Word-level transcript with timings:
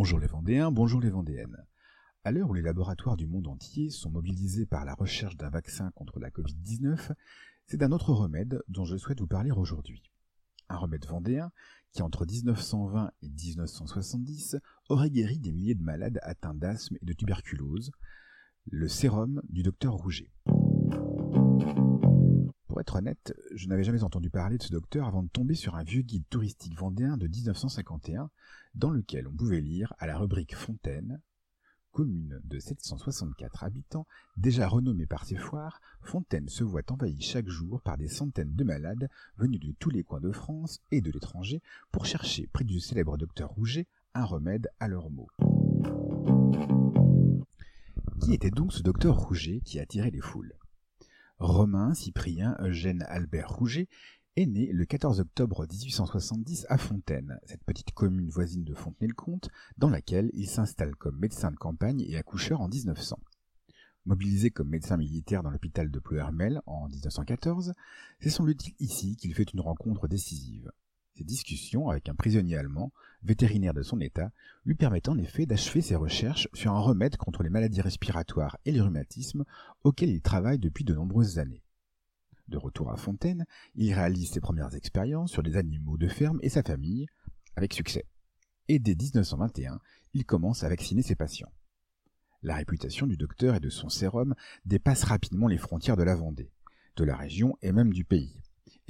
Bonjour 0.00 0.18
les 0.18 0.28
Vendéens, 0.28 0.72
bonjour 0.72 0.98
les 0.98 1.10
Vendéennes. 1.10 1.58
À 2.24 2.32
l'heure 2.32 2.48
où 2.48 2.54
les 2.54 2.62
laboratoires 2.62 3.18
du 3.18 3.26
monde 3.26 3.46
entier 3.48 3.90
sont 3.90 4.08
mobilisés 4.08 4.64
par 4.64 4.86
la 4.86 4.94
recherche 4.94 5.36
d'un 5.36 5.50
vaccin 5.50 5.90
contre 5.94 6.18
la 6.18 6.30
Covid-19, 6.30 7.12
c'est 7.66 7.76
d'un 7.76 7.92
autre 7.92 8.14
remède 8.14 8.62
dont 8.68 8.86
je 8.86 8.96
souhaite 8.96 9.20
vous 9.20 9.26
parler 9.26 9.50
aujourd'hui. 9.50 10.02
Un 10.70 10.78
remède 10.78 11.04
vendéen 11.04 11.52
qui, 11.92 12.00
entre 12.00 12.24
1920 12.24 13.10
et 13.20 13.28
1970, 13.28 14.56
aurait 14.88 15.10
guéri 15.10 15.38
des 15.38 15.52
milliers 15.52 15.74
de 15.74 15.82
malades 15.82 16.18
atteints 16.22 16.54
d'asthme 16.54 16.96
et 17.02 17.04
de 17.04 17.12
tuberculose, 17.12 17.92
le 18.70 18.88
sérum 18.88 19.42
du 19.50 19.62
docteur 19.62 19.92
Rouget. 19.92 20.30
Pour 22.80 22.96
être 22.96 22.96
honnête, 22.96 23.34
je 23.54 23.68
n'avais 23.68 23.84
jamais 23.84 24.04
entendu 24.04 24.30
parler 24.30 24.56
de 24.56 24.62
ce 24.62 24.72
docteur 24.72 25.06
avant 25.06 25.22
de 25.22 25.28
tomber 25.28 25.54
sur 25.54 25.74
un 25.74 25.82
vieux 25.82 26.00
guide 26.00 26.24
touristique 26.30 26.78
vendéen 26.78 27.18
de 27.18 27.26
1951, 27.26 28.30
dans 28.74 28.88
lequel 28.88 29.28
on 29.28 29.34
pouvait 29.34 29.60
lire 29.60 29.92
à 29.98 30.06
la 30.06 30.16
rubrique 30.16 30.56
Fontaine 30.56 31.20
Commune 31.92 32.40
de 32.42 32.58
764 32.58 33.64
habitants, 33.64 34.06
déjà 34.38 34.66
renommée 34.66 35.04
par 35.04 35.26
ses 35.26 35.36
foires, 35.36 35.82
Fontaine 36.00 36.48
se 36.48 36.64
voit 36.64 36.90
envahie 36.90 37.20
chaque 37.20 37.50
jour 37.50 37.82
par 37.82 37.98
des 37.98 38.08
centaines 38.08 38.56
de 38.56 38.64
malades 38.64 39.10
venus 39.36 39.60
de 39.60 39.72
tous 39.78 39.90
les 39.90 40.02
coins 40.02 40.22
de 40.22 40.32
France 40.32 40.80
et 40.90 41.02
de 41.02 41.10
l'étranger 41.10 41.60
pour 41.92 42.06
chercher, 42.06 42.46
près 42.46 42.64
du 42.64 42.80
célèbre 42.80 43.18
docteur 43.18 43.50
Rouget, 43.50 43.88
un 44.14 44.24
remède 44.24 44.70
à 44.80 44.88
leurs 44.88 45.10
maux. 45.10 45.28
Qui 48.22 48.32
était 48.32 48.50
donc 48.50 48.72
ce 48.72 48.82
docteur 48.82 49.18
Rouget 49.18 49.60
qui 49.66 49.78
attirait 49.78 50.10
les 50.10 50.22
foules? 50.22 50.54
Romain 51.40 51.94
Cyprien 51.94 52.54
Eugène 52.60 53.02
Albert 53.08 53.48
Rouget 53.48 53.88
est 54.36 54.44
né 54.44 54.70
le 54.72 54.84
14 54.84 55.20
octobre 55.20 55.66
1870 55.66 56.66
à 56.68 56.76
Fontaine, 56.76 57.40
cette 57.46 57.64
petite 57.64 57.92
commune 57.92 58.28
voisine 58.28 58.62
de 58.62 58.74
Fontenay-le-Comte, 58.74 59.48
dans 59.78 59.88
laquelle 59.88 60.30
il 60.34 60.46
s'installe 60.46 60.94
comme 60.96 61.18
médecin 61.18 61.50
de 61.50 61.56
campagne 61.56 62.02
et 62.02 62.18
accoucheur 62.18 62.60
en 62.60 62.68
1900. 62.68 63.18
Mobilisé 64.04 64.50
comme 64.50 64.68
médecin 64.68 64.98
militaire 64.98 65.42
dans 65.42 65.50
l'hôpital 65.50 65.90
de 65.90 65.98
Ploermel 65.98 66.60
en 66.66 66.90
1914, 66.90 67.72
c'est 68.20 68.38
doute 68.44 68.68
ici 68.78 69.16
qu'il 69.16 69.34
fait 69.34 69.50
une 69.54 69.60
rencontre 69.60 70.08
décisive. 70.08 70.70
Discussions 71.24 71.88
avec 71.88 72.08
un 72.08 72.14
prisonnier 72.14 72.56
allemand, 72.56 72.92
vétérinaire 73.22 73.74
de 73.74 73.82
son 73.82 74.00
état, 74.00 74.32
lui 74.64 74.74
permettent 74.74 75.08
en 75.08 75.18
effet 75.18 75.46
d'achever 75.46 75.82
ses 75.82 75.96
recherches 75.96 76.48
sur 76.54 76.72
un 76.72 76.80
remède 76.80 77.16
contre 77.16 77.42
les 77.42 77.50
maladies 77.50 77.80
respiratoires 77.80 78.58
et 78.64 78.72
les 78.72 78.80
rhumatismes 78.80 79.44
auxquels 79.84 80.10
il 80.10 80.22
travaille 80.22 80.58
depuis 80.58 80.84
de 80.84 80.94
nombreuses 80.94 81.38
années. 81.38 81.62
De 82.48 82.58
retour 82.58 82.90
à 82.90 82.96
Fontaine, 82.96 83.46
il 83.74 83.92
réalise 83.92 84.30
ses 84.30 84.40
premières 84.40 84.74
expériences 84.74 85.30
sur 85.30 85.42
les 85.42 85.56
animaux 85.56 85.96
de 85.96 86.08
ferme 86.08 86.40
et 86.42 86.48
sa 86.48 86.62
famille, 86.62 87.06
avec 87.54 87.74
succès. 87.74 88.06
Et 88.68 88.78
dès 88.78 88.94
1921, 88.94 89.80
il 90.14 90.24
commence 90.24 90.64
à 90.64 90.68
vacciner 90.68 91.02
ses 91.02 91.14
patients. 91.14 91.52
La 92.42 92.56
réputation 92.56 93.06
du 93.06 93.16
docteur 93.16 93.54
et 93.54 93.60
de 93.60 93.68
son 93.70 93.88
sérum 93.88 94.34
dépasse 94.64 95.04
rapidement 95.04 95.46
les 95.46 95.58
frontières 95.58 95.96
de 95.96 96.02
la 96.02 96.16
Vendée, 96.16 96.50
de 96.96 97.04
la 97.04 97.16
région 97.16 97.56
et 97.62 97.72
même 97.72 97.92
du 97.92 98.04
pays 98.04 98.40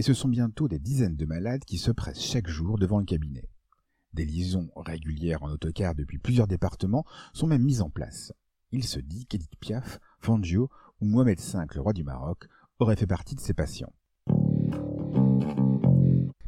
et 0.01 0.03
ce 0.03 0.15
sont 0.15 0.29
bientôt 0.29 0.67
des 0.67 0.79
dizaines 0.79 1.17
de 1.17 1.27
malades 1.27 1.67
qui 1.67 1.77
se 1.77 1.91
pressent 1.91 2.25
chaque 2.25 2.49
jour 2.49 2.79
devant 2.79 3.01
le 3.01 3.05
cabinet. 3.05 3.51
Des 4.15 4.25
liaisons 4.25 4.71
régulières 4.75 5.43
en 5.43 5.51
autocar 5.51 5.95
depuis 5.95 6.17
plusieurs 6.17 6.47
départements 6.47 7.05
sont 7.35 7.47
même 7.47 7.65
mises 7.65 7.83
en 7.83 7.91
place. 7.91 8.33
Il 8.73 8.85
se 8.85 8.99
dit 8.99 9.27
qu'Edith 9.27 9.57
Piaf, 9.61 10.01
Fangio 10.19 10.71
ou 11.03 11.05
Mohamed 11.05 11.39
V, 11.39 11.59
le 11.75 11.81
roi 11.83 11.93
du 11.93 12.03
Maroc, 12.03 12.49
auraient 12.79 12.97
fait 12.97 13.07
partie 13.07 13.35
de 13.35 13.41
ces 13.41 13.53
patients. 13.53 13.93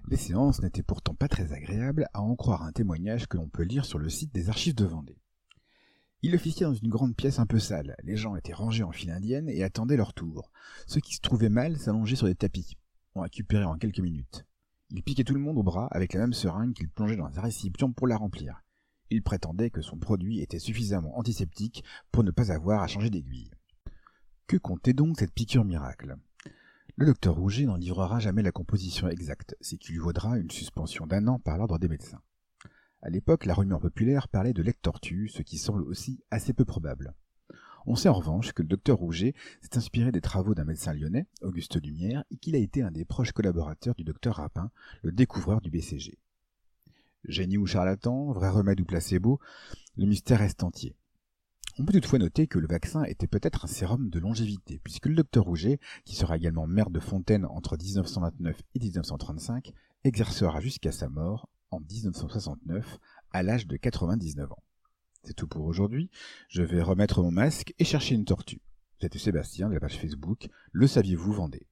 Les 0.09 0.17
séances 0.17 0.63
n'étaient 0.63 0.83
pourtant 0.83 1.15
pas 1.15 1.29
très 1.29 1.53
agréables, 1.53 2.07
à 2.15 2.23
en 2.23 2.37
croire 2.37 2.63
un 2.63 2.73
témoignage 2.73 3.27
que 3.27 3.37
l'on 3.37 3.51
peut 3.51 3.65
lire 3.65 3.85
sur 3.85 3.99
le 3.99 4.09
site 4.09 4.35
des 4.35 4.49
archives 4.49 4.77
de 4.77 4.87
Vendée. 4.87 5.19
Il 6.23 6.35
officiait 6.35 6.65
dans 6.65 6.73
une 6.73 6.89
grande 6.89 7.15
pièce 7.15 7.39
un 7.39 7.47
peu 7.47 7.59
sale. 7.59 7.97
Les 8.03 8.17
gens 8.17 8.35
étaient 8.35 8.55
rangés 8.55 8.83
en 8.83 8.93
file 8.93 9.11
indienne 9.11 9.51
et 9.51 9.63
attendaient 9.63 9.99
leur 9.99 10.15
tour. 10.15 10.51
Ceux 10.87 11.01
qui 11.01 11.17
se 11.17 11.21
trouvaient 11.21 11.51
mal 11.51 11.77
s'allongeaient 11.77 12.17
sur 12.17 12.29
des 12.29 12.35
tapis 12.35 12.79
ont 13.15 13.23
récupéré 13.23 13.65
en 13.65 13.77
quelques 13.77 14.01
minutes. 14.01 14.45
Il 14.91 15.03
piquait 15.03 15.25
tout 15.25 15.35
le 15.35 15.41
monde 15.41 15.59
au 15.59 15.63
bras 15.63 15.89
avec 15.91 16.13
la 16.13 16.21
même 16.21 16.33
seringue 16.33 16.75
qu'il 16.75 16.89
plongeait 16.89 17.17
dans 17.17 17.39
un 17.39 17.41
récipient 17.41 17.93
pour 17.93 18.07
la 18.07 18.17
remplir. 18.17 18.63
Il 19.11 19.23
prétendait 19.23 19.71
que 19.71 19.83
son 19.83 19.99
produit 19.99 20.41
était 20.41 20.59
suffisamment 20.59 21.19
antiseptique 21.19 21.85
pour 22.11 22.25
ne 22.25 22.31
pas 22.31 22.53
avoir 22.53 22.83
à 22.83 22.87
changer 22.87 23.11
d'aiguille. 23.11 23.51
Que 24.47 24.57
comptait 24.57 24.93
donc 24.93 25.19
cette 25.19 25.33
piqûre 25.33 25.65
miracle? 25.65 26.17
Le 26.97 27.07
docteur 27.07 27.35
Rouget 27.35 27.65
n'en 27.65 27.77
livrera 27.77 28.21
jamais 28.21 28.43
la 28.43 28.53
composition 28.53 29.09
exacte, 29.09 29.57
ce 29.63 29.77
qui 29.77 29.93
lui 29.93 29.99
vaudra 29.99 30.39
une 30.39 30.51
suspension 30.51 31.07
d'un 31.07 31.27
an 31.27 31.39
par 31.39 31.57
l'ordre 31.57 31.79
des 31.79 31.89
médecins. 31.89 32.21
À 33.01 33.09
l'époque, 33.09 33.47
la 33.47 33.55
rumeur 33.55 33.81
populaire 33.81 34.29
parlait 34.29 34.53
de 34.53 34.63
lectortu, 34.63 35.29
ce 35.29 35.43
qui 35.43 35.59
semble 35.59 35.83
aussi 35.83 36.23
assez 36.31 36.53
peu 36.53 36.65
probable. 36.65 37.15
On 37.87 37.97
sait 37.97 38.09
en 38.09 38.15
revanche 38.15 38.53
que 38.53 38.63
le 38.63 38.69
docteur 38.69 38.99
Rouget 38.99 39.35
s'est 39.61 39.77
inspiré 39.77 40.13
des 40.13 40.21
travaux 40.21 40.55
d'un 40.55 40.65
médecin 40.65 40.93
lyonnais, 40.93 41.27
Auguste 41.43 41.83
Lumière, 41.83 42.25
et 42.31 42.37
qu'il 42.37 42.55
a 42.55 42.59
été 42.59 42.83
un 42.83 42.91
des 42.91 43.05
proches 43.05 43.33
collaborateurs 43.33 43.95
du 43.95 44.05
docteur 44.05 44.37
Rapin, 44.37 44.71
le 45.03 45.13
découvreur 45.13 45.61
du 45.61 45.71
BCG. 45.71 46.19
Génie 47.25 47.59
ou 47.59 47.67
charlatan, 47.67 48.33
vrai 48.33 48.49
remède 48.49 48.81
ou 48.81 48.85
placebo, 48.85 49.41
le 49.97 50.07
mystère 50.07 50.39
reste 50.39 50.63
entier. 50.63 50.95
On 51.79 51.85
peut 51.85 51.93
toutefois 51.93 52.19
noter 52.19 52.47
que 52.47 52.59
le 52.59 52.67
vaccin 52.67 53.05
était 53.05 53.27
peut-être 53.27 53.65
un 53.65 53.69
sérum 53.69 54.11
de 54.11 54.19
longévité, 54.19 54.81
puisque 54.85 55.07
le 55.07 55.15
docteur 55.15 55.45
Rouget, 55.45 55.81
qui 56.05 56.15
sera 56.15 56.37
également 56.37 56.67
maire 56.67 56.91
de 56.91 57.01
Fontaine 57.01 57.47
entre 57.47 57.77
1929 57.77 58.61
et 58.75 58.79
1935, 58.79 59.73
exercera 60.05 60.61
jusqu'à 60.61 60.93
sa 60.93 61.09
mort 61.09 61.49
en 61.71 61.81
1969 61.81 62.99
à 63.33 63.43
l'âge 63.43 63.67
de 63.67 63.77
99 63.77 64.53
ans. 64.53 64.63
C'est 65.25 65.35
tout 65.35 65.47
pour 65.47 65.65
aujourd'hui. 65.65 66.11
Je 66.49 66.63
vais 66.63 66.83
remettre 66.83 67.23
mon 67.23 67.31
masque 67.31 67.75
et 67.79 67.85
chercher 67.85 68.15
une 68.15 68.25
tortue. 68.25 68.61
C'était 69.01 69.19
Sébastien 69.19 69.69
de 69.69 69.75
la 69.75 69.81
page 69.81 69.99
Facebook 69.99 70.49
Le 70.73 70.87
saviez-vous 70.87 71.33
Vendée. 71.33 71.67